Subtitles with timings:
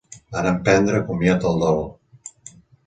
[0.35, 1.85] Vàrem prendre comiat del dol